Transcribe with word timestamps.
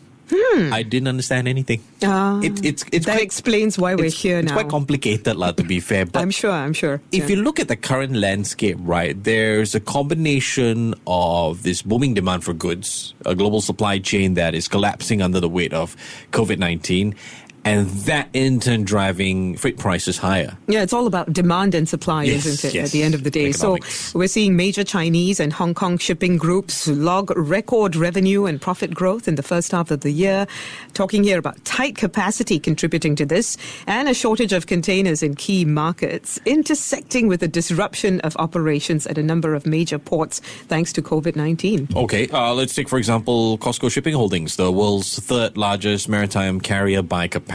I 0.54 0.82
didn't 0.82 1.08
understand 1.08 1.48
anything. 1.48 1.82
Ah, 2.02 2.40
it, 2.40 2.64
it's 2.64 2.84
it's 2.92 3.06
that 3.06 3.18
quite, 3.18 3.22
explains 3.26 3.76
why 3.78 3.94
we're 3.94 4.06
it's, 4.06 4.22
here 4.22 4.38
it's 4.38 4.48
now. 4.48 4.54
quite 4.54 4.68
complicated, 4.70 5.34
lah, 5.36 5.50
to 5.52 5.62
be 5.62 5.80
fair. 5.80 6.06
But 6.10 6.22
I'm 6.22 6.30
sure, 6.30 6.50
I'm 6.50 6.72
sure. 6.72 7.02
if 7.12 7.26
Yeah. 7.28 7.36
you 7.36 7.42
look 7.42 7.58
at 7.58 7.66
the 7.68 7.76
current 7.76 8.14
landscape, 8.16 8.78
right, 8.80 9.18
there's 9.18 9.74
a 9.74 9.80
combination 9.82 10.94
of 11.06 11.62
this 11.62 11.82
booming 11.82 12.14
demand 12.14 12.42
for 12.44 12.54
goods, 12.54 13.14
a 13.26 13.34
global 13.34 13.60
supply 13.60 13.98
chain 13.98 14.34
that 14.34 14.54
is 14.54 14.66
collapsing 14.68 15.20
under 15.22 15.40
the 15.40 15.48
weight 15.48 15.72
of 15.74 15.96
COVID 16.32 16.58
19, 16.58 17.14
and 17.64 17.88
that 18.06 18.28
in 18.32 18.60
turn 18.60 18.84
driving 18.84 19.56
freight 19.56 19.78
prices 19.78 20.18
higher. 20.18 20.56
Yeah, 20.68 20.82
it's 20.82 20.92
all 20.92 21.06
about 21.06 21.32
demand 21.32 21.74
and 21.74 21.88
supply, 21.88 22.24
Yes, 22.24 22.44
isn't 22.46 22.68
it, 22.70 22.74
yes. 22.74 22.88
at 22.88 22.92
the 22.92 23.02
end 23.02 23.14
of 23.14 23.24
the 23.24 23.30
day? 23.30 23.46
Economics. 23.50 23.94
So 23.94 24.18
we're 24.18 24.28
seeing 24.28 24.56
major 24.56 24.84
Chinese 24.84 25.40
and 25.40 25.52
Hong 25.52 25.72
Kong 25.74 25.96
shipping 25.98 26.36
groups 26.36 26.86
log 26.88 27.30
record 27.36 27.96
revenue 27.96 28.44
and 28.44 28.60
profit 28.60 28.94
growth 28.94 29.26
in 29.28 29.36
the 29.36 29.42
first 29.42 29.72
half 29.72 29.90
of 29.90 30.00
the 30.00 30.10
year. 30.10 30.46
Talking 30.92 31.24
here 31.24 31.38
about 31.38 31.64
tight 31.64 31.96
capacity 31.96 32.58
contributing 32.60 33.16
to 33.16 33.24
this 33.24 33.56
and 33.86 34.08
a 34.08 34.14
shortage 34.14 34.52
of 34.52 34.66
containers 34.66 35.22
in 35.22 35.34
key 35.34 35.64
markets, 35.64 36.38
intersecting 36.44 37.28
with 37.28 37.42
a 37.42 37.48
disruption 37.48 38.20
of 38.20 38.36
operations 38.36 39.06
at 39.06 39.16
a 39.16 39.22
number 39.22 39.54
of 39.54 39.66
major 39.66 39.98
ports 39.98 40.40
thanks 40.68 40.92
to 40.92 41.02
COVID 41.02 41.34
19. 41.36 41.88
Okay, 41.96 42.28
uh, 42.28 42.52
let's 42.52 42.74
take, 42.74 42.88
for 42.88 42.98
example, 42.98 43.56
COSCO 43.58 43.90
Shipping 43.90 44.14
Holdings, 44.14 44.56
the 44.56 44.70
world's 44.70 45.18
third 45.18 45.56
largest 45.56 46.08
maritime 46.08 46.60
carrier 46.60 47.00
by 47.02 47.26
capacity. 47.28 47.53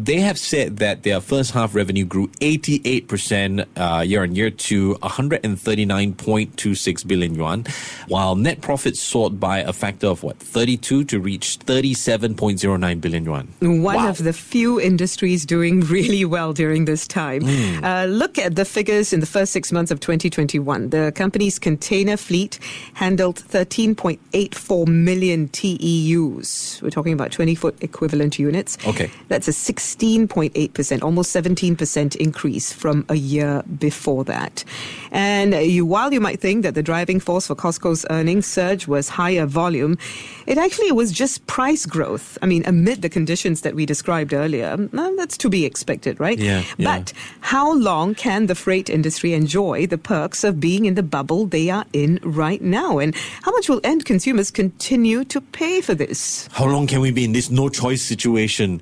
They 0.00 0.20
have 0.20 0.38
said 0.38 0.76
that 0.78 1.02
their 1.02 1.20
first 1.20 1.52
half 1.52 1.74
revenue 1.74 2.04
grew 2.04 2.28
88% 2.40 3.66
uh, 3.76 4.00
year 4.02 4.22
on 4.22 4.34
year 4.34 4.50
to 4.50 4.94
139.26 4.96 7.06
billion 7.06 7.34
yuan, 7.34 7.64
while 8.08 8.36
net 8.36 8.60
profits 8.60 9.00
soared 9.00 9.40
by 9.40 9.58
a 9.58 9.72
factor 9.72 10.06
of 10.08 10.22
what, 10.22 10.38
32 10.38 11.04
to 11.04 11.20
reach 11.20 11.58
37.09 11.60 13.00
billion 13.00 13.24
yuan. 13.24 13.48
One 13.60 13.80
Wow. 13.82 14.08
of 14.10 14.22
the 14.22 14.32
few 14.32 14.80
industries 14.80 15.44
doing 15.46 15.80
really 15.96 16.24
well 16.24 16.52
during 16.52 16.84
this 16.84 17.06
time. 17.08 17.42
Hmm. 17.42 17.84
Uh, 17.84 18.04
look 18.06 18.38
at 18.38 18.56
the 18.56 18.64
figures 18.64 19.12
in 19.12 19.20
the 19.20 19.26
first 19.26 19.52
six 19.52 19.72
months 19.72 19.90
of 19.90 20.00
2021. 20.00 20.90
The 20.90 21.12
company's 21.14 21.58
container 21.58 22.16
fleet 22.16 22.58
handled 22.94 23.36
13.84 23.36 24.86
million 24.86 25.48
TEUs. 25.48 26.82
We're 26.82 26.90
talking 26.90 27.12
about 27.12 27.32
20 27.32 27.54
foot 27.54 27.76
equivalent 27.82 28.38
units. 28.38 28.76
Okay. 28.90 29.10
That's 29.28 29.48
a 29.48 29.52
16.8%, 29.52 31.02
almost 31.02 31.34
17% 31.34 32.16
increase 32.16 32.72
from 32.72 33.04
a 33.08 33.14
year 33.14 33.62
before 33.78 34.24
that. 34.24 34.64
And 35.10 35.54
you, 35.54 35.86
while 35.86 36.12
you 36.12 36.20
might 36.20 36.40
think 36.40 36.62
that 36.62 36.74
the 36.74 36.82
driving 36.82 37.20
force 37.20 37.46
for 37.46 37.54
COSCO's 37.54 38.04
earnings 38.10 38.46
surge 38.46 38.86
was 38.86 39.08
higher 39.08 39.46
volume, 39.46 39.98
it 40.46 40.58
actually 40.58 40.92
was 40.92 41.12
just 41.12 41.46
price 41.46 41.86
growth. 41.86 42.38
I 42.42 42.46
mean, 42.46 42.62
amid 42.66 43.02
the 43.02 43.08
conditions 43.08 43.62
that 43.62 43.74
we 43.74 43.86
described 43.86 44.32
earlier, 44.32 44.76
that's 45.20 45.36
to 45.38 45.48
be 45.48 45.64
expected, 45.64 46.18
right? 46.18 46.38
Yeah, 46.38 46.64
yeah. 46.78 46.98
But 46.98 47.12
how 47.40 47.74
long 47.74 48.14
can 48.14 48.46
the 48.46 48.54
freight 48.54 48.88
industry 48.88 49.34
enjoy 49.34 49.86
the 49.86 49.98
perks 49.98 50.44
of 50.44 50.60
being 50.60 50.86
in 50.86 50.94
the 50.94 51.02
bubble 51.02 51.46
they 51.46 51.70
are 51.70 51.84
in 51.92 52.18
right 52.22 52.62
now? 52.62 52.98
And 52.98 53.14
how 53.42 53.52
much 53.52 53.68
will 53.68 53.80
end 53.84 54.04
consumers 54.04 54.50
continue 54.50 55.24
to 55.24 55.40
pay 55.40 55.80
for 55.80 55.94
this? 55.94 56.48
How 56.52 56.66
long 56.66 56.86
can 56.86 57.00
we 57.00 57.10
be 57.10 57.24
in 57.24 57.32
this 57.32 57.50
no 57.50 57.68
choice 57.68 58.02
situation? 58.02 58.79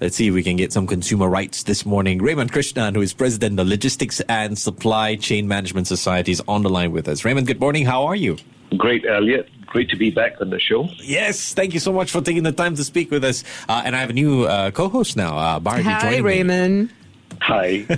Let's 0.00 0.16
see 0.16 0.28
if 0.28 0.34
we 0.34 0.42
can 0.42 0.56
get 0.56 0.72
some 0.72 0.86
consumer 0.86 1.28
rights 1.28 1.64
this 1.64 1.84
morning. 1.86 2.18
Raymond 2.22 2.52
Krishnan, 2.52 2.94
who 2.94 3.00
is 3.00 3.12
president 3.12 3.58
of 3.60 3.66
Logistics 3.66 4.20
and 4.28 4.58
Supply 4.58 5.16
Chain 5.16 5.48
Management 5.48 5.86
Society, 5.86 6.32
is 6.32 6.42
on 6.48 6.62
the 6.62 6.70
line 6.70 6.92
with 6.92 7.08
us. 7.08 7.24
Raymond, 7.24 7.46
good 7.46 7.60
morning. 7.60 7.86
How 7.86 8.04
are 8.06 8.16
you? 8.16 8.36
Great, 8.76 9.04
Elliot. 9.04 9.48
Great 9.66 9.88
to 9.90 9.96
be 9.96 10.10
back 10.10 10.32
on 10.40 10.50
the 10.50 10.58
show. 10.58 10.88
Yes, 10.98 11.54
thank 11.54 11.74
you 11.74 11.80
so 11.80 11.92
much 11.92 12.10
for 12.10 12.20
taking 12.20 12.42
the 12.42 12.52
time 12.52 12.74
to 12.76 12.84
speak 12.84 13.10
with 13.10 13.24
us. 13.24 13.44
Uh, 13.68 13.82
and 13.84 13.94
I 13.94 14.00
have 14.00 14.10
a 14.10 14.12
new 14.12 14.44
uh, 14.44 14.70
co-host 14.72 15.16
now, 15.16 15.36
uh, 15.36 15.60
Bharati, 15.60 15.82
Hi, 15.84 16.18
Raymond. 16.18 16.88
me. 16.88 16.94
Hi. 17.42 17.86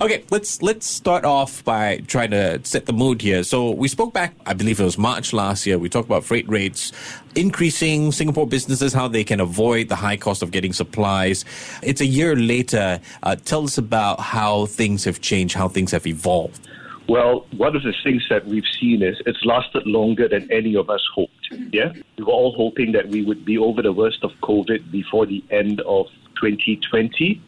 Okay, 0.00 0.24
let's 0.30 0.62
let's 0.62 0.86
start 0.86 1.24
off 1.24 1.62
by 1.64 1.98
trying 2.06 2.30
to 2.30 2.60
set 2.64 2.86
the 2.86 2.92
mood 2.92 3.20
here. 3.20 3.42
So 3.42 3.70
we 3.70 3.86
spoke 3.88 4.14
back, 4.14 4.34
I 4.46 4.54
believe 4.54 4.80
it 4.80 4.84
was 4.84 4.96
March 4.96 5.32
last 5.32 5.66
year. 5.66 5.78
We 5.78 5.88
talked 5.88 6.06
about 6.06 6.24
freight 6.24 6.48
rates 6.48 6.92
increasing, 7.34 8.12
Singapore 8.12 8.46
businesses 8.46 8.92
how 8.92 9.08
they 9.08 9.24
can 9.24 9.40
avoid 9.40 9.88
the 9.88 9.96
high 9.96 10.16
cost 10.16 10.42
of 10.42 10.50
getting 10.50 10.72
supplies. 10.72 11.44
It's 11.82 12.00
a 12.00 12.06
year 12.06 12.34
later. 12.34 13.00
Uh, 13.22 13.36
tell 13.36 13.64
us 13.64 13.78
about 13.78 14.20
how 14.20 14.66
things 14.66 15.04
have 15.04 15.20
changed, 15.20 15.54
how 15.54 15.68
things 15.68 15.92
have 15.92 16.06
evolved. 16.06 16.60
well, 17.08 17.46
one 17.56 17.74
of 17.74 17.82
the 17.82 17.94
things 18.04 18.22
that 18.30 18.46
we've 18.46 18.70
seen 18.80 19.02
is 19.02 19.20
it's 19.26 19.44
lasted 19.44 19.84
longer 19.86 20.28
than 20.28 20.50
any 20.50 20.76
of 20.76 20.88
us 20.88 21.02
hoped. 21.14 21.48
Yeah? 21.72 21.92
We 22.16 22.24
were 22.24 22.32
all 22.32 22.52
hoping 22.52 22.92
that 22.92 23.08
we 23.08 23.22
would 23.22 23.44
be 23.44 23.58
over 23.58 23.82
the 23.82 23.92
worst 23.92 24.22
of 24.22 24.30
COVID 24.42 24.90
before 24.92 25.26
the 25.26 25.42
end 25.50 25.80
of 25.80 26.06
2020. 26.40 27.42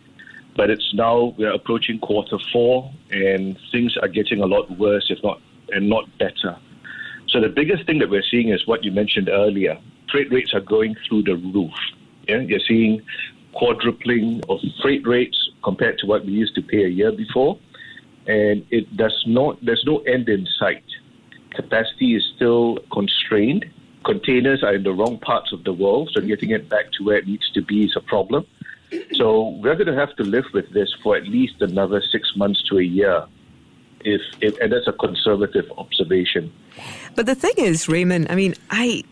But 0.54 0.70
it's 0.70 0.92
now, 0.94 1.34
we're 1.38 1.52
approaching 1.52 1.98
quarter 1.98 2.38
four, 2.52 2.90
and 3.10 3.58
things 3.70 3.96
are 3.96 4.08
getting 4.08 4.42
a 4.42 4.46
lot 4.46 4.70
worse, 4.78 5.06
if 5.10 5.22
not, 5.22 5.40
and 5.70 5.88
not 5.88 6.06
better. 6.18 6.58
So 7.28 7.40
the 7.40 7.48
biggest 7.48 7.86
thing 7.86 7.98
that 8.00 8.10
we're 8.10 8.28
seeing 8.30 8.50
is 8.50 8.66
what 8.66 8.84
you 8.84 8.92
mentioned 8.92 9.30
earlier. 9.30 9.78
Freight 10.10 10.30
rates 10.30 10.52
are 10.52 10.60
going 10.60 10.94
through 11.08 11.22
the 11.22 11.36
roof. 11.36 11.72
Yeah, 12.28 12.40
you're 12.40 12.60
seeing 12.60 13.00
quadrupling 13.54 14.42
of 14.48 14.60
freight 14.82 15.06
rates 15.06 15.50
compared 15.64 15.98
to 15.98 16.06
what 16.06 16.24
we 16.24 16.32
used 16.32 16.54
to 16.56 16.62
pay 16.62 16.84
a 16.84 16.88
year 16.88 17.12
before, 17.12 17.58
and 18.26 18.64
it 18.70 18.94
does 18.96 19.24
not. 19.26 19.58
There's 19.64 19.84
no 19.86 19.98
end 20.00 20.28
in 20.28 20.46
sight. 20.58 20.84
Capacity 21.50 22.14
is 22.14 22.30
still 22.36 22.78
constrained. 22.92 23.64
Containers 24.04 24.62
are 24.62 24.74
in 24.74 24.82
the 24.82 24.92
wrong 24.92 25.18
parts 25.18 25.52
of 25.52 25.64
the 25.64 25.72
world, 25.72 26.10
so 26.12 26.20
getting 26.20 26.50
it 26.50 26.68
back 26.68 26.92
to 26.92 27.04
where 27.04 27.16
it 27.16 27.26
needs 27.26 27.50
to 27.52 27.62
be 27.62 27.84
is 27.84 27.96
a 27.96 28.00
problem. 28.00 28.46
So 29.14 29.48
we're 29.60 29.74
going 29.74 29.86
to 29.86 29.94
have 29.94 30.14
to 30.16 30.24
live 30.24 30.44
with 30.52 30.72
this 30.72 30.92
for 31.02 31.16
at 31.16 31.24
least 31.24 31.60
another 31.60 32.02
six 32.10 32.32
months 32.36 32.62
to 32.68 32.78
a 32.78 32.82
year. 32.82 33.26
If, 34.04 34.20
if 34.40 34.58
and 34.58 34.72
that's 34.72 34.88
a 34.88 34.92
conservative 34.92 35.70
observation. 35.78 36.52
But 37.14 37.26
the 37.26 37.36
thing 37.36 37.54
is, 37.56 37.88
Raymond, 37.88 38.26
I 38.30 38.34
mean, 38.34 38.54
I. 38.70 39.04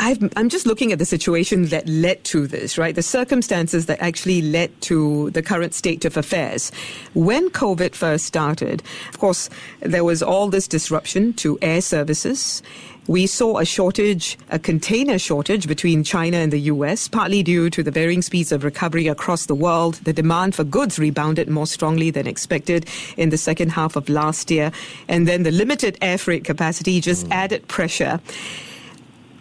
I've, 0.00 0.32
I'm 0.36 0.48
just 0.48 0.66
looking 0.66 0.92
at 0.92 0.98
the 0.98 1.04
situation 1.04 1.66
that 1.66 1.88
led 1.88 2.22
to 2.24 2.46
this, 2.46 2.78
right? 2.78 2.94
The 2.94 3.02
circumstances 3.02 3.86
that 3.86 4.00
actually 4.00 4.42
led 4.42 4.80
to 4.82 5.30
the 5.30 5.42
current 5.42 5.74
state 5.74 6.04
of 6.04 6.16
affairs. 6.16 6.70
When 7.14 7.50
COVID 7.50 7.94
first 7.94 8.24
started, 8.24 8.82
of 9.08 9.18
course, 9.18 9.50
there 9.80 10.04
was 10.04 10.22
all 10.22 10.48
this 10.48 10.68
disruption 10.68 11.32
to 11.34 11.58
air 11.62 11.80
services. 11.80 12.62
We 13.08 13.26
saw 13.26 13.58
a 13.58 13.64
shortage, 13.64 14.38
a 14.50 14.58
container 14.58 15.18
shortage 15.18 15.66
between 15.66 16.04
China 16.04 16.36
and 16.36 16.52
the 16.52 16.60
US, 16.72 17.08
partly 17.08 17.42
due 17.42 17.70
to 17.70 17.82
the 17.82 17.90
varying 17.90 18.22
speeds 18.22 18.52
of 18.52 18.64
recovery 18.64 19.08
across 19.08 19.46
the 19.46 19.54
world. 19.54 19.94
The 20.04 20.12
demand 20.12 20.54
for 20.54 20.62
goods 20.62 20.98
rebounded 20.98 21.48
more 21.48 21.66
strongly 21.66 22.10
than 22.10 22.26
expected 22.26 22.86
in 23.16 23.30
the 23.30 23.38
second 23.38 23.70
half 23.70 23.96
of 23.96 24.08
last 24.10 24.50
year. 24.50 24.70
And 25.08 25.26
then 25.26 25.42
the 25.42 25.50
limited 25.50 25.96
air 26.02 26.18
freight 26.18 26.44
capacity 26.44 27.00
just 27.00 27.26
mm. 27.26 27.32
added 27.32 27.66
pressure 27.66 28.20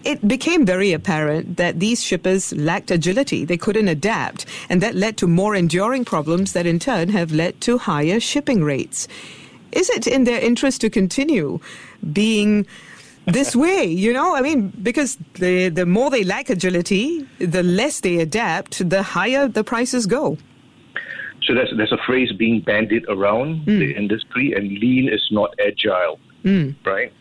it 0.04 0.28
became 0.28 0.66
very 0.66 0.94
apparent 0.94 1.58
that 1.58 1.80
these 1.80 2.04
shippers 2.04 2.54
lacked 2.54 2.92
agility. 2.92 3.46
They 3.46 3.58
couldn't 3.58 3.88
adapt. 3.88 4.46
And 4.70 4.82
that 4.82 4.96
led 4.96 5.18
to 5.18 5.28
more 5.28 5.56
enduring 5.56 6.06
problems 6.06 6.54
that 6.54 6.66
in 6.66 6.80
turn 6.80 7.10
have 7.10 7.32
led 7.32 7.60
to 7.62 7.78
higher 7.78 8.20
shipping 8.20 8.64
rates. 8.64 9.08
Is 9.72 9.90
it 9.90 10.08
in 10.08 10.24
their 10.24 10.40
interest 10.40 10.82
to 10.82 10.90
continue 10.90 11.60
being 12.14 12.66
this 13.26 13.56
way? 13.66 13.84
You 13.84 14.14
know, 14.14 14.36
I 14.36 14.42
mean, 14.42 14.72
because 14.82 15.18
the, 15.34 15.70
the 15.70 15.86
more 15.86 16.10
they 16.10 16.24
lack 16.24 16.50
agility, 16.50 17.28
the 17.40 17.64
less 17.64 18.00
they 18.00 18.20
adapt, 18.20 18.90
the 18.90 19.04
higher 19.04 19.48
the 19.48 19.64
prices 19.64 20.06
go. 20.06 20.38
So 21.44 21.54
there's 21.54 21.72
there's 21.78 21.94
a 21.94 22.04
phrase 22.06 22.32
being 22.34 22.60
bandied 22.60 23.06
around 23.08 23.66
the 23.66 23.94
hmm. 23.94 23.98
industry, 23.98 24.52
and 24.54 24.68
lean 24.68 25.08
is 25.08 25.26
not 25.32 25.54
agile, 25.66 26.20
hmm. 26.44 26.72
right? 26.84 27.14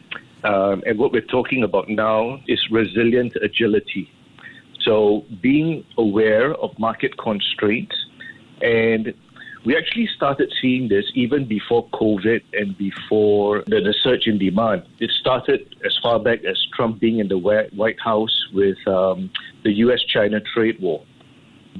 Um, 0.46 0.82
and 0.87 0.98
what 0.98 1.10
we're 1.12 1.32
talking 1.38 1.62
about 1.64 1.88
now 1.88 2.38
is 2.46 2.60
resilient 2.70 3.32
agility. 3.43 4.10
So 4.84 5.25
being 5.43 5.84
aware 5.98 6.54
of 6.54 6.78
market 6.78 7.12
constraints, 7.19 7.96
and 8.62 9.12
We 9.66 9.76
actually 9.76 10.08
started 10.14 10.52
seeing 10.62 10.88
this 10.88 11.06
even 11.14 11.44
before 11.44 11.88
COVID 11.88 12.40
and 12.52 12.78
before 12.78 13.64
the, 13.66 13.81
the 13.81 13.93
surge 14.00 14.28
in 14.28 14.38
demand. 14.38 14.84
It 15.00 15.10
started 15.10 15.75
as 15.84 15.98
far 16.00 16.20
back 16.20 16.44
as 16.44 16.56
Trump 16.72 17.00
being 17.00 17.19
in 17.19 17.26
the 17.26 17.37
White 17.37 18.00
House 18.00 18.46
with 18.54 18.78
um, 18.87 19.28
the 19.64 19.72
US 19.84 20.00
China 20.04 20.38
trade 20.38 20.78
war. 20.78 21.02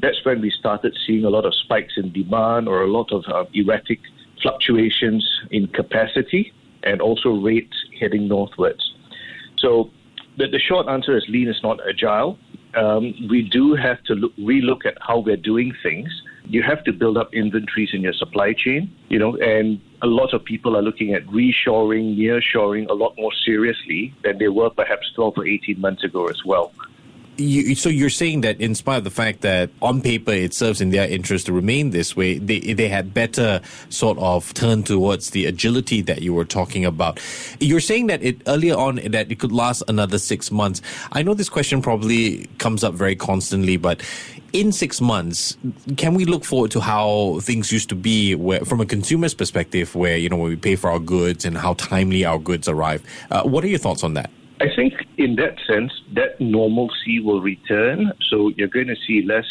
That's 0.03 0.19
when 0.25 0.41
we 0.41 0.51
started 0.51 0.99
seeing 1.07 1.25
a 1.25 1.31
lot 1.31 1.45
of 1.45 1.55
spikes 1.55 1.95
in 1.97 2.11
demand 2.11 2.67
or 2.67 2.83
a 2.83 2.89
lot 2.89 3.13
of 3.13 3.25
uh, 3.29 3.45
erratic 3.55 4.01
fluctuations 4.43 5.25
in 5.53 5.69
capacity 5.69 6.53
and 6.83 7.01
also 7.01 7.31
rates 7.37 7.77
heading 7.99 8.29
northwards. 8.29 8.93
So 9.59 9.91
the, 10.37 10.47
the 10.49 10.59
short 10.59 10.89
answer 10.89 11.17
is 11.17 11.25
lean 11.29 11.49
is 11.49 11.61
not 11.63 11.79
agile. 11.89 12.39
Um, 12.75 13.15
we 13.31 13.43
do 13.43 13.75
have 13.75 14.03
to 14.05 14.15
look, 14.15 14.37
relook 14.37 14.85
at 14.85 14.99
how 15.01 15.21
we're 15.21 15.37
doing 15.37 15.73
things. 15.83 16.11
You 16.45 16.63
have 16.63 16.85
to 16.85 16.93
build 16.93 17.17
up 17.17 17.33
inventories 17.35 17.91
in 17.93 18.03
your 18.03 18.13
supply 18.13 18.53
chain, 18.53 18.95
you 19.09 19.19
know, 19.19 19.37
and 19.37 19.81
a 20.03 20.07
lot 20.07 20.33
of 20.33 20.45
people 20.45 20.77
are 20.77 20.83
looking 20.83 21.15
at 21.15 21.27
reshoring, 21.27 22.17
nearshoring 22.17 22.89
a 22.89 22.93
lot 22.93 23.15
more 23.17 23.33
seriously 23.45 24.15
than 24.23 24.39
they 24.39 24.49
were 24.49 24.71
perhaps 24.71 25.11
12 25.15 25.39
or 25.39 25.47
18 25.47 25.81
months 25.81 26.05
ago 26.05 26.27
as 26.27 26.45
well 26.45 26.73
you, 27.39 27.75
so 27.75 27.89
you're 27.89 28.11
saying 28.11 28.43
that 28.43 28.61
in 28.61 28.75
spite 28.75 28.99
of 28.99 29.05
the 29.05 29.11
fact 29.11 29.43
that 29.43 29.71
on 29.83 30.01
paper 30.01 30.33
it 30.33 30.55
serves 30.55 30.81
in 30.81 30.91
their 30.91 31.09
interest 31.09 31.47
to 31.47 31.53
remain 31.53 31.91
this 31.91 32.17
way, 32.17 32.39
they 32.39 32.61
they 32.61 32.89
had 32.89 33.13
better 33.13 33.61
sort 33.89 34.19
of 34.19 34.53
turn 34.55 34.83
towards 34.83 35.31
the 35.31 35.47
agility 35.47 36.01
that 36.03 36.23
you 36.23 36.33
were 36.35 36.45
talking 36.45 36.85
about. 36.85 37.21
You're 37.61 37.81
saying 37.81 38.07
that 38.09 38.23
it 38.23 38.41
earlier 38.47 38.75
on 38.75 38.97
that 38.97 39.31
it 39.31 39.39
could 39.39 39.53
last 39.53 39.83
another 39.89 40.19
six 40.19 40.51
months. 40.51 40.81
I 41.13 41.23
know 41.23 41.35
this 41.35 41.49
question 41.49 41.83
probably 41.83 42.47
comes 42.59 42.83
up 42.83 42.95
very 42.95 43.17
constantly, 43.17 43.77
but 43.77 44.03
in 44.53 44.73
six 44.73 45.01
months, 45.01 45.57
can 45.97 46.15
we 46.15 46.25
look 46.25 46.45
forward 46.45 46.71
to 46.71 46.81
how 46.81 47.41
things 47.41 47.71
used 47.71 47.89
to 47.91 47.95
be 47.95 48.35
where, 48.35 48.61
from 48.65 48.81
a 48.81 48.87
consumer's 48.87 49.35
perspective, 49.35 49.95
where 49.95 50.17
you 50.17 50.29
know 50.29 50.37
when 50.37 50.51
we 50.51 50.57
pay 50.57 50.77
for 50.77 50.91
our 50.91 50.99
goods 50.99 51.45
and 51.45 51.59
how 51.59 51.75
timely 51.75 52.25
our 52.25 52.39
goods 52.39 52.69
arrive? 52.69 53.03
Uh, 53.31 53.43
what 53.43 53.63
are 53.65 53.69
your 53.69 53.79
thoughts 53.79 54.03
on 54.03 54.15
that? 54.15 54.31
I 54.61 54.75
think 54.75 55.07
in 55.19 55.37
that 55.37 55.59
sense, 55.67 55.93
that 56.15 56.41
normalcy 56.41 57.21
will 57.21 57.43
return. 57.43 58.13
So 58.31 58.49
you're 58.57 58.69
going 58.69 58.87
to 58.87 58.97
see 59.07 59.23
less 59.23 59.47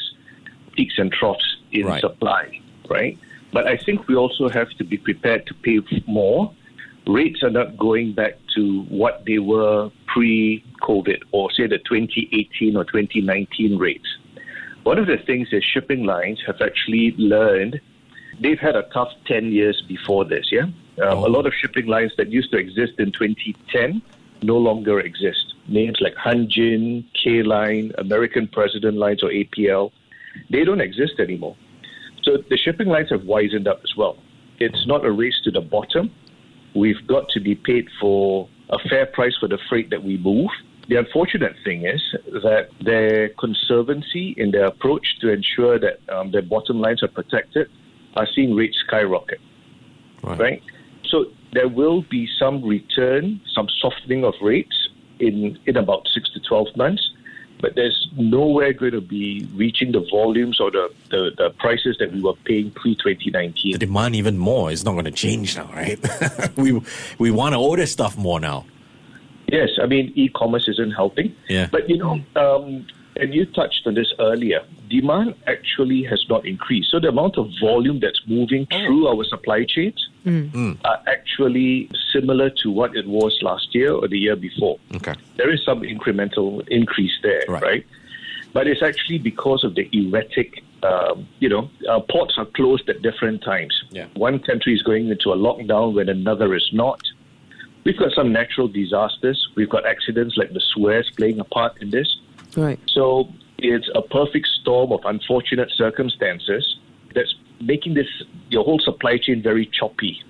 peaks 0.75 0.96
and 0.98 1.12
troughs 1.12 1.57
in 1.72 1.86
right. 1.86 2.02
supply, 2.02 2.60
right? 2.90 3.18
But 3.54 3.68
I 3.68 3.78
think 3.78 4.07
we 4.07 4.16
also 4.16 4.50
have 4.50 4.69
to 4.72 4.84
be 4.84 4.98
prepared 4.98 5.46
to 5.48 5.54
pay 5.54 5.80
more. 6.07 6.54
Rates 7.07 7.44
are 7.44 7.52
not 7.52 7.78
going 7.78 8.13
back 8.13 8.38
to 8.56 8.81
what 8.84 9.25
they 9.25 9.38
were 9.38 9.92
pre 10.07 10.63
COVID 10.81 11.22
or 11.31 11.51
say 11.51 11.68
the 11.68 11.78
2018 11.78 12.75
or 12.75 12.84
2019 12.84 13.78
rates. 13.78 14.08
One 14.84 14.98
of 14.98 15.08
the 15.08 15.18
things 15.18 15.50
that 15.51 15.63
shipping 15.63 16.04
lines 16.04 16.42
have 16.48 16.62
actually 16.62 17.12
learned, 17.18 17.80
they've 18.40 18.60
had 18.60 18.75
a 18.75 18.84
tough 18.94 19.12
10 19.28 19.51
years 19.51 19.84
before 19.88 20.25
this, 20.25 20.51
yeah? 20.51 20.63
Um, 20.63 20.74
oh. 21.00 21.28
A 21.28 21.30
lot 21.30 21.46
of 21.46 21.54
shipping 21.54 21.86
lines 21.86 22.12
that 22.18 22.31
used 22.31 22.51
to 22.51 22.58
exist 22.58 22.94
in 23.00 23.12
2010 23.12 24.01
no 24.42 24.58
longer 24.58 25.00
exist. 25.00 25.54
Names 25.68 25.98
like 26.02 26.16
Hanjin, 26.16 27.06
K 27.22 27.44
Line, 27.44 27.92
American 27.98 28.48
President 28.48 28.98
Lines, 28.98 29.24
or 29.24 29.30
APL, 29.30 29.92
they 30.50 30.64
don't 30.64 30.82
exist 30.82 31.14
anymore. 31.20 31.56
So 32.24 32.38
the 32.50 32.58
shipping 32.58 32.88
lines 32.88 33.10
have 33.12 33.22
wisened 33.22 33.68
up 33.68 33.82
as 33.84 33.96
well. 33.96 34.18
It's 34.60 34.86
not 34.88 35.06
a 35.06 35.12
race 35.12 35.40
to 35.44 35.52
the 35.52 35.62
bottom. 35.62 36.12
We've 36.76 37.06
got 37.08 37.30
to 37.30 37.40
be 37.40 37.56
paid 37.56 37.88
for 38.00 38.50
a 38.70 38.80
fair 38.90 39.06
price 39.06 39.36
for 39.40 39.48
the 39.48 39.60
freight 39.70 39.90
that 39.92 40.04
we 40.04 40.18
move. 40.18 40.50
The 40.88 40.98
unfortunate 40.98 41.56
thing 41.64 41.86
is 41.86 42.02
that 42.44 42.70
their 42.82 43.30
conservancy 43.30 44.36
in 44.38 44.52
their 44.52 44.66
approach 44.66 45.20
to 45.22 45.32
ensure 45.32 45.80
that 45.80 46.00
um, 46.10 46.32
their 46.32 46.42
bottom 46.42 46.80
lines 46.80 47.02
are 47.02 47.08
protected 47.08 47.70
are 48.16 48.28
seeing 48.36 48.56
rates 48.56 48.78
skyrocket. 48.88 49.40
Right. 50.24 50.40
right? 50.40 50.64
So 51.16 51.32
there 51.54 51.70
will 51.70 52.02
be 52.02 52.28
some 52.38 52.62
return, 52.62 53.40
some 53.54 53.70
softening 53.70 54.26
of 54.26 54.34
rates 54.42 54.90
in, 55.20 55.58
in 55.66 55.78
about 55.78 56.10
six 56.14 56.30
to 56.34 56.42
12 56.42 56.76
months, 56.76 57.10
but 57.62 57.76
there's 57.76 58.10
nowhere 58.18 58.74
going 58.74 58.92
to 58.92 59.00
be 59.00 59.48
reaching 59.54 59.94
the 59.94 60.06
volumes 60.12 60.60
or 60.60 60.72
the, 60.72 60.94
the, 61.12 61.32
the 61.38 61.50
prices 61.52 61.96
that 62.00 62.12
we 62.12 62.22
were 62.22 62.34
paying 62.44 62.70
pre 62.72 62.96
2019. 62.96 63.72
The 63.72 63.78
demand 63.78 64.18
even 64.18 64.38
more 64.38 64.72
is 64.72 64.84
not 64.84 64.92
going 64.92 65.06
to 65.06 65.12
change 65.12 65.56
now, 65.56 65.72
right? 65.74 65.98
we, 66.58 66.82
we 67.18 67.32
want 67.32 67.54
to 67.54 67.60
order 67.60 67.86
stuff 67.86 68.18
more 68.18 68.42
now. 68.42 68.66
Yes, 69.48 69.70
I 69.82 69.86
mean, 69.86 70.12
e 70.16 70.28
commerce 70.28 70.68
isn't 70.68 70.92
helping. 70.92 71.34
Yeah. 71.48 71.70
But, 71.72 71.90
you 71.90 71.98
know, 71.98 72.20
um, 72.36 72.88
and 73.18 73.34
you 73.34 73.46
touched 73.46 73.84
on 73.86 73.94
this 73.94 74.12
earlier, 74.20 74.62
demand 74.90 75.36
actually 75.48 76.04
has 76.04 76.26
not 76.30 76.46
increased. 76.46 76.92
So 76.92 77.00
the 77.00 77.10
amount 77.10 77.38
of 77.38 77.50
volume 77.62 78.00
that's 78.00 78.22
moving 78.28 78.68
oh. 78.72 78.80
through 78.80 79.08
our 79.08 79.24
supply 79.26 79.66
chains 79.66 80.10
mm. 80.26 80.78
are 80.84 81.02
actually 81.08 81.90
similar 82.12 82.50
to 82.62 82.72
what 82.72 82.96
it 82.96 83.08
was 83.08 83.38
last 83.42 83.74
year 83.74 83.94
or 83.94 84.08
the 84.08 84.18
year 84.18 84.36
before. 84.36 84.80
Okay. 84.96 85.14
There 85.38 85.52
is 85.52 85.64
some 85.64 85.82
incremental 85.82 86.68
increase 86.68 87.14
there, 87.24 87.44
right? 87.48 87.64
right? 87.64 87.86
But 88.54 88.68
it's 88.68 88.82
actually 88.82 89.20
because 89.20 89.64
of 89.64 89.76
the 89.76 89.90
erratic, 89.92 90.64
um, 90.84 91.28
you 91.40 91.50
know, 91.50 91.70
uh, 91.90 92.00
ports 92.00 92.36
are 92.38 92.46
closed 92.46 92.90
at 92.90 93.02
different 93.02 93.44
times. 93.44 93.84
Yeah. 93.92 94.08
One 94.16 94.40
country 94.40 94.74
is 94.74 94.82
going 94.82 95.10
into 95.10 95.32
a 95.32 95.38
lockdown 95.38 95.94
when 95.94 96.10
another 96.10 96.56
is 96.56 96.70
not. 96.72 97.02
We've 97.84 97.98
got 97.98 98.14
some 98.14 98.32
natural 98.32 98.68
disasters. 98.68 99.50
We've 99.56 99.70
got 99.70 99.86
accidents 99.86 100.38
like 100.38 100.54
the 100.54 100.62
Suez 100.74 101.10
playing 101.18 101.40
a 101.40 101.44
part 101.44 101.82
in 101.82 101.92
this. 101.92 102.18
Right. 102.56 102.80
So 102.88 103.28
it's 103.57 103.90
a 103.96 104.02
perfect 104.02 104.48
storm 104.62 104.92
of 104.92 105.02
unfortunate 105.06 105.72
circumstances 105.75 106.78
that's 107.13 107.34
making 107.62 107.94
this 107.94 108.07
your 108.50 108.63
whole 108.63 108.80
supply 108.80 109.18
chain 109.18 109.42
very 109.42 109.66
choppy. 109.68 110.22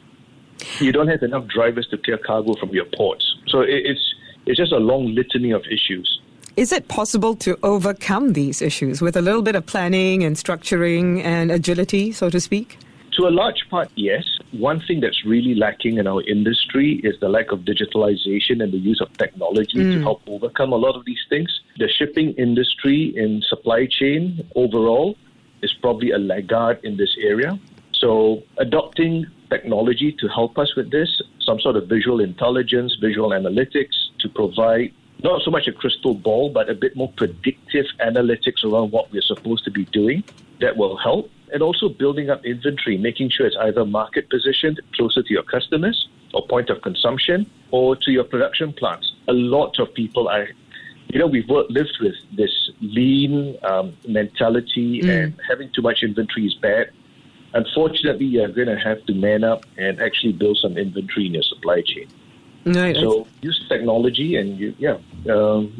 You 0.79 0.91
don't 0.91 1.07
have 1.07 1.21
enough 1.23 1.47
drivers 1.47 1.87
to 1.89 1.97
clear 1.97 2.17
cargo 2.17 2.55
from 2.55 2.69
your 2.69 2.85
ports. 2.95 3.35
So 3.47 3.61
it's 3.61 4.15
it's 4.45 4.57
just 4.57 4.71
a 4.71 4.77
long 4.77 5.13
litany 5.15 5.51
of 5.51 5.63
issues. 5.69 6.21
Is 6.55 6.71
it 6.71 6.87
possible 6.87 7.35
to 7.37 7.57
overcome 7.63 8.33
these 8.33 8.61
issues 8.61 9.01
with 9.01 9.17
a 9.17 9.21
little 9.21 9.41
bit 9.41 9.55
of 9.55 9.65
planning 9.65 10.23
and 10.23 10.37
structuring 10.37 11.21
and 11.23 11.51
agility, 11.51 12.13
so 12.13 12.29
to 12.29 12.39
speak? 12.39 12.77
To 13.15 13.27
a 13.27 13.29
large 13.29 13.69
part, 13.69 13.89
yes. 13.95 14.25
One 14.51 14.81
thing 14.81 14.99
that's 14.99 15.25
really 15.25 15.55
lacking 15.55 15.99
in 15.99 16.05
our 16.05 16.21
industry 16.23 16.99
is 17.01 17.17
the 17.21 17.29
lack 17.29 17.53
of 17.53 17.59
digitalization 17.59 18.61
and 18.61 18.73
the 18.73 18.77
use 18.77 18.99
of 18.99 19.11
technology 19.17 19.77
mm. 19.77 19.93
to 19.93 20.01
help 20.01 20.21
overcome 20.27 20.73
a 20.73 20.75
lot 20.75 20.97
of 20.97 21.05
these 21.05 21.23
things. 21.29 21.61
The 21.77 21.87
shipping 21.87 22.33
industry 22.33 23.13
in 23.15 23.41
supply 23.41 23.87
chain 23.89 24.45
overall 24.57 25.15
is 25.61 25.73
probably 25.81 26.11
a 26.11 26.17
laggard 26.17 26.81
in 26.83 26.97
this 26.97 27.15
area. 27.21 27.57
So, 27.93 28.43
adopting 28.57 29.25
technology 29.49 30.11
to 30.19 30.27
help 30.27 30.57
us 30.57 30.75
with 30.75 30.91
this, 30.91 31.21
some 31.39 31.61
sort 31.61 31.77
of 31.77 31.87
visual 31.87 32.19
intelligence, 32.19 32.97
visual 32.99 33.29
analytics 33.29 33.95
to 34.19 34.27
provide 34.27 34.93
not 35.23 35.41
so 35.41 35.51
much 35.51 35.67
a 35.69 35.71
crystal 35.71 36.15
ball, 36.15 36.49
but 36.49 36.69
a 36.69 36.73
bit 36.73 36.97
more 36.97 37.13
predictive 37.15 37.85
analytics 38.01 38.65
around 38.65 38.91
what 38.91 39.09
we're 39.13 39.21
supposed 39.21 39.63
to 39.63 39.71
be 39.71 39.85
doing, 39.85 40.21
that 40.59 40.75
will 40.75 40.97
help 40.97 41.31
and 41.53 41.61
also 41.61 41.89
building 41.89 42.29
up 42.29 42.45
inventory, 42.45 42.97
making 42.97 43.29
sure 43.29 43.45
it's 43.45 43.55
either 43.61 43.85
market 43.85 44.29
positioned 44.29 44.81
closer 44.93 45.21
to 45.23 45.33
your 45.33 45.43
customers 45.43 46.07
or 46.33 46.45
point 46.47 46.69
of 46.69 46.81
consumption 46.81 47.49
or 47.71 47.95
to 47.95 48.11
your 48.11 48.23
production 48.23 48.73
plants. 48.73 49.13
A 49.27 49.33
lot 49.33 49.79
of 49.79 49.93
people 49.93 50.27
are, 50.27 50.47
you 51.07 51.19
know, 51.19 51.27
we've 51.27 51.47
worked, 51.47 51.71
lived 51.71 51.97
with 52.01 52.15
this 52.35 52.71
lean 52.81 53.57
um, 53.63 53.95
mentality 54.07 55.01
mm. 55.01 55.09
and 55.09 55.39
having 55.47 55.71
too 55.73 55.81
much 55.81 56.03
inventory 56.03 56.47
is 56.47 56.55
bad. 56.55 56.91
Unfortunately, 57.53 58.25
you're 58.25 58.49
going 58.49 58.67
to 58.67 58.77
have 58.77 59.05
to 59.05 59.13
man 59.13 59.43
up 59.43 59.65
and 59.77 60.01
actually 60.01 60.33
build 60.33 60.57
some 60.61 60.77
inventory 60.77 61.27
in 61.27 61.33
your 61.35 61.43
supply 61.43 61.81
chain. 61.81 62.07
Right. 62.65 62.95
So 62.95 63.27
use 63.41 63.63
technology, 63.69 64.37
and 64.37 64.59
you, 64.59 64.73
yeah, 64.79 64.97
um, 65.29 65.71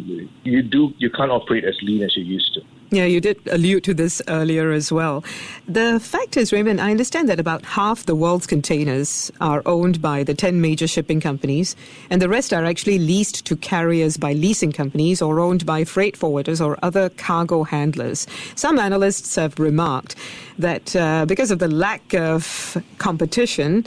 you 0.43 0.62
do. 0.62 0.93
You 1.00 1.10
can't 1.10 1.31
operate 1.31 1.65
as 1.65 1.75
lean 1.81 2.03
as 2.03 2.15
you 2.15 2.24
used 2.24 2.53
to. 2.53 2.62
Yeah, 2.92 3.06
you 3.06 3.20
did 3.20 3.39
allude 3.48 3.84
to 3.86 3.94
this 3.96 4.22
earlier 4.27 4.72
as 4.72 4.92
well. 4.92 5.24
The 5.68 6.00
fact 6.00 6.38
is, 6.38 6.54
Raymond, 6.54 6.80
I 6.80 6.92
understand 6.92 7.27
that 7.30 7.39
about 7.39 7.65
half 7.65 8.06
the 8.06 8.15
world's 8.15 8.46
containers 8.46 9.32
are 9.42 9.63
owned 9.65 10.01
by 10.04 10.24
the 10.24 10.36
10 10.36 10.62
major 10.62 10.88
shipping 10.88 11.20
companies, 11.20 11.75
and 12.12 12.22
the 12.22 12.30
rest 12.30 12.54
are 12.54 12.63
actually 12.63 13.00
leased 13.00 13.46
to 13.48 13.56
carriers 13.56 14.18
by 14.18 14.34
leasing 14.34 14.72
companies 14.72 15.20
or 15.20 15.39
owned 15.39 15.65
by 15.65 15.84
freight 15.84 16.18
forwarders 16.18 16.63
or 16.63 16.77
other 16.84 17.10
cargo 17.10 17.63
handlers. 17.63 18.27
Some 18.54 18.77
analysts 18.77 19.36
have 19.36 19.58
remarked 19.60 20.15
that 20.60 20.96
uh, 20.96 21.25
because 21.25 21.50
of 21.50 21.58
the 21.58 21.68
lack 21.68 22.13
of 22.13 22.77
competition, 23.00 23.86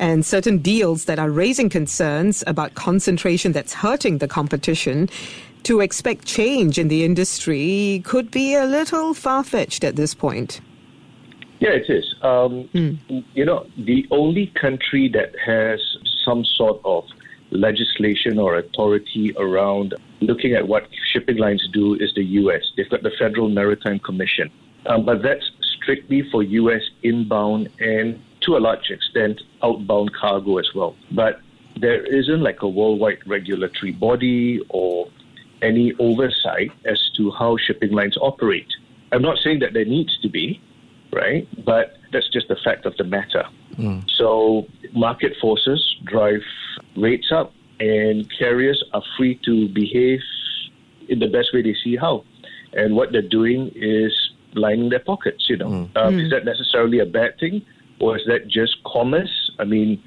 and 0.00 0.26
certain 0.26 0.58
deals 0.58 1.04
that 1.04 1.20
are 1.20 1.30
raising 1.30 1.68
concerns 1.68 2.42
about 2.48 2.74
concentration 2.74 3.52
that's 3.52 3.72
hurting 3.72 4.18
the 4.18 4.26
competition, 4.26 5.08
to 5.64 5.80
expect 5.80 6.24
change 6.24 6.78
in 6.78 6.88
the 6.88 7.04
industry 7.04 8.02
could 8.04 8.30
be 8.30 8.54
a 8.54 8.64
little 8.64 9.14
far 9.14 9.44
fetched 9.44 9.84
at 9.84 9.96
this 9.96 10.14
point. 10.14 10.60
Yeah, 11.60 11.70
it 11.70 11.88
is. 11.88 12.14
Um, 12.22 12.68
mm. 12.74 13.24
You 13.34 13.44
know, 13.44 13.66
the 13.76 14.06
only 14.10 14.46
country 14.60 15.08
that 15.10 15.34
has 15.44 15.80
some 16.24 16.44
sort 16.44 16.80
of 16.84 17.04
legislation 17.50 18.38
or 18.38 18.56
authority 18.56 19.32
around 19.36 19.94
looking 20.20 20.54
at 20.54 20.66
what 20.66 20.88
shipping 21.12 21.36
lines 21.36 21.68
do 21.72 21.94
is 21.94 22.12
the 22.14 22.24
U.S. 22.24 22.62
They've 22.76 22.88
got 22.88 23.02
the 23.02 23.12
Federal 23.18 23.48
Maritime 23.48 24.00
Commission. 24.00 24.50
Um, 24.86 25.04
but 25.04 25.22
that's 25.22 25.48
strictly 25.60 26.28
for 26.30 26.42
U.S. 26.42 26.82
inbound 27.02 27.68
and 27.78 28.20
to 28.40 28.56
a 28.56 28.58
large 28.58 28.90
extent 28.90 29.40
outbound 29.62 30.12
cargo 30.14 30.58
as 30.58 30.68
well. 30.74 30.96
But 31.12 31.40
there 31.76 32.04
isn't 32.04 32.42
like 32.42 32.62
a 32.62 32.68
worldwide 32.68 33.26
regulatory 33.26 33.92
body 33.92 34.60
or 34.68 35.08
any 35.62 35.94
oversight 35.98 36.72
as 36.84 37.10
to 37.16 37.30
how 37.30 37.56
shipping 37.56 37.92
lines 37.92 38.16
operate. 38.20 38.68
I'm 39.12 39.22
not 39.22 39.38
saying 39.38 39.60
that 39.60 39.72
there 39.72 39.84
needs 39.84 40.18
to 40.20 40.28
be, 40.28 40.60
right? 41.12 41.46
But 41.64 41.96
that's 42.12 42.28
just 42.28 42.48
the 42.48 42.56
fact 42.56 42.86
of 42.86 42.96
the 42.96 43.04
matter. 43.04 43.44
Mm. 43.76 44.10
So 44.10 44.66
market 44.92 45.34
forces 45.40 45.96
drive 46.04 46.42
rates 46.96 47.30
up, 47.32 47.52
and 47.80 48.30
carriers 48.38 48.82
are 48.92 49.02
free 49.16 49.40
to 49.44 49.68
behave 49.68 50.20
in 51.08 51.18
the 51.18 51.28
best 51.28 51.52
way 51.52 51.62
they 51.62 51.74
see 51.82 51.96
how. 51.96 52.24
And 52.74 52.94
what 52.96 53.12
they're 53.12 53.22
doing 53.22 53.70
is 53.74 54.12
lining 54.54 54.90
their 54.90 55.00
pockets. 55.00 55.48
You 55.48 55.56
know, 55.58 55.68
mm. 55.68 55.96
Um, 55.96 56.14
mm. 56.14 56.24
is 56.24 56.30
that 56.30 56.44
necessarily 56.44 56.98
a 56.98 57.06
bad 57.06 57.38
thing, 57.38 57.64
or 58.00 58.16
is 58.16 58.24
that 58.26 58.48
just 58.48 58.82
commerce? 58.84 59.50
I 59.58 59.64
mean, 59.64 60.02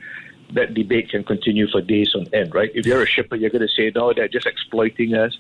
that 0.54 0.74
debate 0.74 1.10
can 1.10 1.24
continue 1.24 1.68
for 1.68 1.82
days 1.82 2.14
on 2.16 2.28
end, 2.34 2.54
right? 2.54 2.72
If 2.74 2.86
you're 2.86 3.02
a 3.02 3.08
shipper, 3.08 3.36
you're 3.36 3.50
going 3.50 3.68
to 3.68 3.74
say, 3.74 3.92
no, 3.94 4.14
they're 4.14 4.28
just 4.28 4.46
exploiting 4.46 5.16
us. 5.16 5.38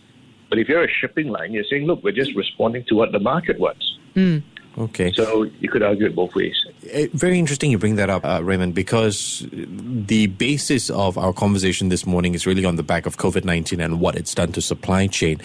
But 0.50 0.60
if 0.60 0.70
you're 0.70 0.84
a 0.84 0.90
shipping 0.90 1.30
line, 1.30 1.54
you're 1.54 1.64
saying, 1.64 1.86
look, 1.86 2.04
we're 2.04 2.12
just 2.12 2.36
responding 2.36 2.86
to 2.86 2.96
what 2.96 3.12
the 3.12 3.20
market 3.20 3.60
wants. 3.60 3.98
Mm. 4.16 4.44
Okay. 4.78 5.14
So 5.14 5.44
you 5.44 5.70
could 5.70 5.84
argue 5.84 6.06
it 6.06 6.16
both 6.16 6.36
ways. 6.36 6.66
Uh, 6.94 7.04
very 7.14 7.40
interesting 7.40 7.72
you 7.72 7.78
bring 7.78 7.96
that 7.96 8.10
up, 8.10 8.26
uh, 8.26 8.42
Raymond, 8.44 8.76
because 8.76 9.48
the 9.52 10.28
basis 10.28 10.90
of 10.90 11.18
our 11.18 11.32
conversation 11.32 11.88
this 11.88 12.06
morning 12.06 12.36
is 12.36 12.46
really 12.46 12.66
on 12.66 12.76
the 12.76 12.84
back 12.84 13.06
of 13.06 13.18
COVID 13.18 13.46
19 13.46 13.80
and 13.80 14.02
what 14.02 14.16
it's 14.16 14.36
done 14.36 14.52
to 14.52 14.62
supply 14.62 15.08
chain. 15.08 15.40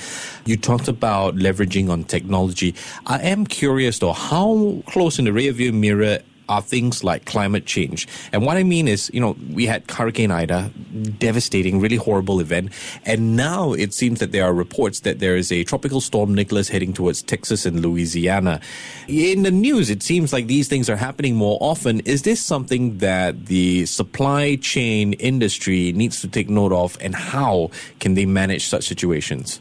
You 0.46 0.56
talked 0.56 0.88
about 0.88 1.36
leveraging 1.36 1.90
on 1.90 2.04
technology. 2.04 2.74
I 3.06 3.20
am 3.20 3.46
curious, 3.46 4.00
though, 4.00 4.12
how 4.12 4.82
close 4.86 5.20
in 5.20 5.26
the 5.26 5.30
rearview 5.30 5.72
mirror 5.72 6.18
are 6.50 6.60
things 6.60 7.04
like 7.04 7.24
climate 7.26 7.64
change. 7.64 8.08
And 8.32 8.44
what 8.44 8.56
I 8.56 8.64
mean 8.64 8.88
is, 8.88 9.08
you 9.14 9.20
know, 9.20 9.36
we 9.52 9.66
had 9.66 9.88
Hurricane 9.88 10.32
Ida, 10.32 10.70
devastating, 11.18 11.80
really 11.80 11.96
horrible 11.96 12.40
event. 12.40 12.72
And 13.06 13.36
now 13.36 13.72
it 13.72 13.94
seems 13.94 14.18
that 14.18 14.32
there 14.32 14.44
are 14.44 14.52
reports 14.52 15.00
that 15.00 15.20
there 15.20 15.36
is 15.36 15.52
a 15.52 15.62
tropical 15.62 16.00
storm 16.00 16.34
Nicholas 16.34 16.68
heading 16.68 16.92
towards 16.92 17.22
Texas 17.22 17.64
and 17.64 17.80
Louisiana. 17.80 18.60
In 19.06 19.44
the 19.44 19.52
news, 19.52 19.90
it 19.90 20.02
seems 20.02 20.32
like 20.32 20.48
these 20.48 20.66
things 20.66 20.90
are 20.90 20.96
happening 20.96 21.36
more 21.36 21.56
often. 21.60 22.00
Is 22.00 22.22
this 22.22 22.42
something 22.42 22.98
that 22.98 23.46
the 23.46 23.86
supply 23.86 24.56
chain 24.56 25.12
industry 25.14 25.92
needs 25.92 26.20
to 26.20 26.28
take 26.28 26.50
note 26.50 26.72
of? 26.72 26.98
And 27.00 27.14
how 27.14 27.70
can 28.00 28.14
they 28.14 28.26
manage 28.26 28.66
such 28.66 28.88
situations? 28.88 29.60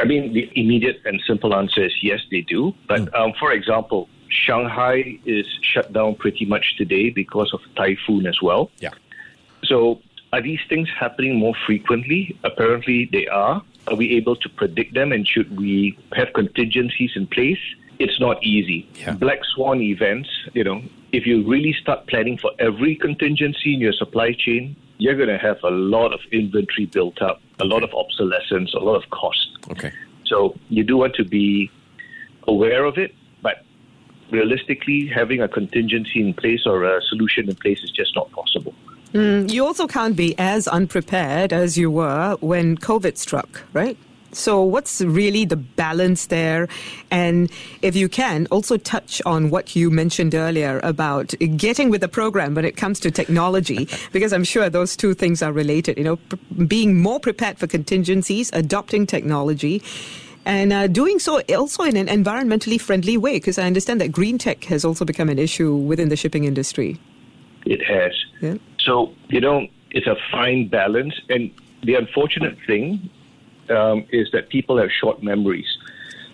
I 0.00 0.04
mean, 0.04 0.32
the 0.32 0.50
immediate 0.54 1.02
and 1.04 1.20
simple 1.26 1.54
answer 1.54 1.84
is 1.84 1.92
yes, 2.00 2.20
they 2.30 2.40
do. 2.40 2.74
But 2.88 3.02
mm. 3.02 3.14
um, 3.14 3.34
for 3.38 3.52
example, 3.52 4.08
Shanghai 4.30 5.18
is 5.26 5.46
shut 5.60 5.92
down 5.92 6.14
pretty 6.14 6.44
much 6.44 6.76
today 6.76 7.10
because 7.10 7.52
of 7.52 7.60
typhoon 7.76 8.26
as 8.26 8.40
well. 8.40 8.70
Yeah. 8.78 8.90
So 9.64 10.00
are 10.32 10.40
these 10.40 10.60
things 10.68 10.88
happening 10.98 11.36
more 11.36 11.54
frequently? 11.66 12.38
Apparently 12.44 13.08
they 13.12 13.26
are. 13.26 13.62
Are 13.88 13.96
we 13.96 14.16
able 14.16 14.36
to 14.36 14.48
predict 14.48 14.94
them 14.94 15.12
and 15.12 15.26
should 15.26 15.58
we 15.58 15.98
have 16.14 16.32
contingencies 16.32 17.12
in 17.16 17.26
place? 17.26 17.58
It's 17.98 18.20
not 18.20 18.42
easy. 18.42 18.88
Yeah. 18.94 19.12
Black 19.14 19.44
swan 19.44 19.80
events, 19.80 20.30
you 20.54 20.64
know, 20.64 20.82
if 21.12 21.26
you 21.26 21.46
really 21.46 21.74
start 21.74 22.06
planning 22.06 22.38
for 22.38 22.52
every 22.58 22.94
contingency 22.94 23.74
in 23.74 23.80
your 23.80 23.92
supply 23.92 24.32
chain, 24.32 24.76
you're 24.98 25.16
going 25.16 25.28
to 25.28 25.38
have 25.38 25.58
a 25.64 25.70
lot 25.70 26.12
of 26.12 26.20
inventory 26.30 26.86
built 26.86 27.20
up, 27.20 27.42
a 27.58 27.64
lot 27.64 27.82
of 27.82 27.92
obsolescence, 27.94 28.72
a 28.74 28.78
lot 28.78 28.94
of 29.02 29.10
cost. 29.10 29.48
Okay. 29.70 29.92
So 30.26 30.54
you 30.68 30.84
do 30.84 30.96
want 30.96 31.14
to 31.16 31.24
be 31.24 31.70
aware 32.46 32.84
of 32.84 32.96
it, 32.96 33.14
realistically, 34.32 35.06
having 35.06 35.40
a 35.40 35.48
contingency 35.48 36.20
in 36.20 36.34
place 36.34 36.66
or 36.66 36.84
a 36.84 37.02
solution 37.02 37.48
in 37.48 37.56
place 37.56 37.82
is 37.82 37.90
just 37.90 38.14
not 38.14 38.30
possible. 38.32 38.74
Mm, 39.12 39.50
you 39.50 39.66
also 39.66 39.86
can't 39.86 40.14
be 40.14 40.38
as 40.38 40.68
unprepared 40.68 41.52
as 41.52 41.76
you 41.76 41.90
were 41.90 42.36
when 42.40 42.76
COVID 42.78 43.16
struck, 43.16 43.62
right? 43.72 43.96
So, 44.32 44.62
what's 44.62 45.00
really 45.00 45.44
the 45.44 45.56
balance 45.56 46.26
there? 46.26 46.68
And 47.10 47.50
if 47.82 47.96
you 47.96 48.08
can, 48.08 48.46
also 48.52 48.76
touch 48.76 49.20
on 49.26 49.50
what 49.50 49.74
you 49.74 49.90
mentioned 49.90 50.36
earlier 50.36 50.78
about 50.84 51.34
getting 51.56 51.90
with 51.90 52.00
the 52.00 52.08
program 52.08 52.54
when 52.54 52.64
it 52.64 52.76
comes 52.76 53.00
to 53.00 53.10
technology, 53.10 53.88
because 54.12 54.32
I'm 54.32 54.44
sure 54.44 54.70
those 54.70 54.96
two 54.96 55.14
things 55.14 55.42
are 55.42 55.52
related. 55.52 55.98
You 55.98 56.04
know, 56.04 56.18
being 56.66 57.02
more 57.02 57.18
prepared 57.18 57.58
for 57.58 57.66
contingencies, 57.66 58.50
adopting 58.52 59.04
technology, 59.06 59.82
and 60.44 60.72
uh, 60.72 60.86
doing 60.86 61.18
so 61.18 61.40
also 61.56 61.82
in 61.84 61.96
an 61.96 62.06
environmentally 62.06 62.80
friendly 62.80 63.16
way, 63.16 63.34
because 63.34 63.58
I 63.58 63.64
understand 63.64 64.00
that 64.00 64.10
green 64.12 64.38
tech 64.38 64.64
has 64.64 64.84
also 64.84 65.04
become 65.04 65.28
an 65.28 65.38
issue 65.38 65.74
within 65.74 66.08
the 66.08 66.16
shipping 66.16 66.44
industry. 66.44 66.98
It 67.66 67.84
has. 67.84 68.12
Yeah. 68.40 68.54
So, 68.78 69.14
you 69.28 69.40
know, 69.40 69.68
it's 69.90 70.06
a 70.06 70.16
fine 70.30 70.68
balance. 70.68 71.14
And 71.28 71.50
the 71.82 71.94
unfortunate 71.94 72.56
thing 72.66 73.10
um, 73.68 74.06
is 74.10 74.30
that 74.32 74.48
people 74.48 74.78
have 74.78 74.90
short 74.90 75.22
memories. 75.22 75.68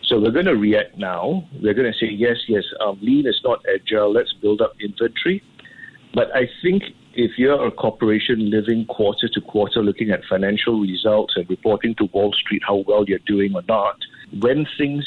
So 0.03 0.21
we're 0.21 0.31
going 0.31 0.47
to 0.47 0.57
react 0.57 0.97
now. 0.97 1.45
We're 1.61 1.75
going 1.75 1.93
to 1.93 1.99
say, 1.99 2.07
yes, 2.07 2.37
yes, 2.47 2.65
um, 2.81 2.99
lean 3.03 3.27
is 3.27 3.41
not 3.43 3.65
agile. 3.75 4.13
Let's 4.13 4.33
build 4.33 4.61
up 4.61 4.81
inventory. 4.81 5.43
But 6.15 6.35
I 6.35 6.49
think 6.63 6.85
if 7.17 7.39
you're 7.39 7.67
a 7.67 7.71
corporation 7.71 8.51
living 8.51 8.85
quarter 8.87 9.27
to 9.29 9.41
quarter, 9.41 9.83
looking 9.83 10.11
at 10.11 10.23
financial 10.29 10.81
results 10.81 11.35
and 11.37 11.49
reporting 11.49 11.95
to 11.97 12.05
Wall 12.13 12.33
Street 12.33 12.63
how 12.67 12.85
well 12.87 13.05
you're 13.09 13.19
doing 13.21 13.55
or 13.55 13.63
not, 13.67 13.97
when 14.39 14.67
things 14.77 15.05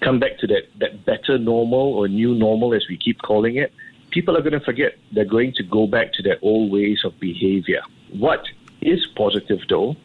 come 0.00 0.18
back 0.18 0.38
to 0.38 0.46
that, 0.46 0.62
that 0.78 1.04
better 1.04 1.36
normal 1.38 1.94
or 1.94 2.08
new 2.08 2.34
normal, 2.34 2.72
as 2.72 2.86
we 2.88 2.96
keep 2.96 3.20
calling 3.20 3.56
it, 3.56 3.72
people 4.10 4.36
are 4.36 4.40
going 4.40 4.58
to 4.58 4.64
forget. 4.64 4.92
They're 5.12 5.26
going 5.26 5.52
to 5.56 5.62
go 5.62 5.86
back 5.86 6.14
to 6.14 6.22
their 6.22 6.38
old 6.40 6.72
ways 6.72 7.02
of 7.04 7.20
behavior. 7.20 7.82
What 8.10 8.42
is 8.80 9.06
positive, 9.14 9.60
though, 9.68 9.96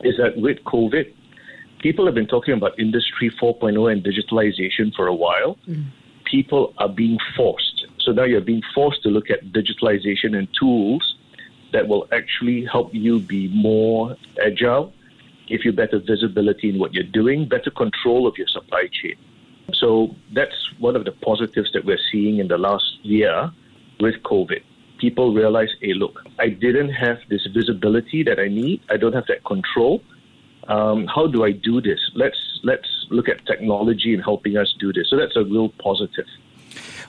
is 0.00 0.16
that 0.16 0.36
with 0.36 0.58
COVID, 0.64 1.12
people 1.78 2.06
have 2.06 2.14
been 2.16 2.26
talking 2.26 2.54
about 2.54 2.76
Industry 2.78 3.30
4.0 3.40 3.92
and 3.92 4.02
digitalization 4.02 4.92
for 4.94 5.06
a 5.06 5.14
while. 5.14 5.56
Mm. 5.68 5.86
People 6.24 6.74
are 6.78 6.88
being 6.88 7.18
forced 7.36 7.71
so 8.04 8.12
now 8.12 8.24
you're 8.24 8.40
being 8.40 8.62
forced 8.74 9.02
to 9.04 9.08
look 9.08 9.30
at 9.30 9.52
digitalization 9.52 10.36
and 10.36 10.48
tools 10.58 11.16
that 11.72 11.88
will 11.88 12.06
actually 12.12 12.64
help 12.64 12.94
you 12.94 13.20
be 13.20 13.48
more 13.48 14.16
agile, 14.44 14.92
give 15.46 15.64
you 15.64 15.72
better 15.72 15.98
visibility 15.98 16.68
in 16.68 16.78
what 16.78 16.92
you're 16.92 17.04
doing, 17.04 17.48
better 17.48 17.70
control 17.70 18.26
of 18.26 18.36
your 18.36 18.48
supply 18.48 18.88
chain. 18.92 19.16
So 19.72 20.14
that's 20.34 20.54
one 20.78 20.96
of 20.96 21.04
the 21.04 21.12
positives 21.12 21.72
that 21.72 21.84
we're 21.84 22.04
seeing 22.10 22.38
in 22.38 22.48
the 22.48 22.58
last 22.58 22.98
year 23.02 23.50
with 24.00 24.16
COVID. 24.22 24.62
People 24.98 25.34
realize, 25.34 25.70
hey, 25.80 25.94
look, 25.94 26.22
I 26.38 26.48
didn't 26.48 26.90
have 26.90 27.18
this 27.28 27.46
visibility 27.52 28.22
that 28.24 28.38
I 28.38 28.48
need. 28.48 28.82
I 28.90 28.96
don't 28.96 29.14
have 29.14 29.26
that 29.26 29.44
control. 29.44 30.02
Um, 30.68 31.06
how 31.06 31.26
do 31.26 31.44
I 31.44 31.50
do 31.52 31.80
this? 31.80 31.98
Let's 32.14 32.38
let's 32.62 33.06
look 33.10 33.28
at 33.28 33.44
technology 33.46 34.14
in 34.14 34.20
helping 34.20 34.56
us 34.56 34.72
do 34.78 34.92
this. 34.92 35.10
So 35.10 35.16
that's 35.16 35.36
a 35.36 35.42
real 35.42 35.70
positive. 35.70 36.26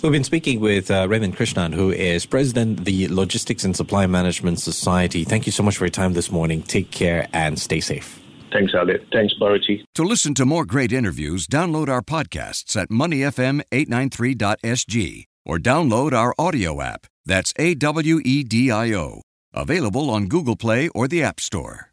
We've 0.04 0.12
been 0.12 0.24
speaking 0.26 0.60
with 0.60 0.92
uh, 0.92 1.08
Raymond 1.10 1.38
Krishnan, 1.38 1.74
who 1.74 1.90
is 1.90 2.26
president 2.26 2.80
of 2.80 2.86
the 2.86 3.08
Logistics 3.08 3.64
and 3.64 3.74
Supply 3.74 4.06
Management 4.06 4.60
Society. 4.60 5.24
Thank 5.24 5.46
you 5.46 5.54
so 5.54 5.64
much 5.64 5.78
for 5.78 5.86
your 5.86 5.92
time 5.92 6.12
this 6.12 6.30
morning. 6.30 6.62
Take 6.62 6.92
care 6.92 7.30
and 7.32 7.58
stay 7.58 7.80
safe. 7.80 8.20
Thanks, 8.52 8.74
Elliot. 8.74 9.08
Thanks, 9.14 9.34
Bharati. 9.36 9.86
To 9.96 10.04
listen 10.04 10.34
to 10.34 10.46
more 10.46 10.66
great 10.66 10.92
interviews, 10.92 11.48
download 11.48 11.88
our 11.88 12.02
podcasts 12.02 12.76
at 12.76 12.90
moneyfm893.sg 12.90 15.24
or 15.46 15.58
download 15.58 16.12
our 16.12 16.36
audio 16.38 16.82
app. 16.82 17.08
That's 17.26 17.54
A 17.58 17.74
W 17.74 18.20
E 18.26 18.44
D 18.44 18.72
I 18.72 18.94
O. 18.94 19.22
Available 19.54 20.10
on 20.10 20.28
Google 20.28 20.58
Play 20.58 20.90
or 20.90 21.08
the 21.08 21.24
App 21.24 21.40
Store. 21.40 21.93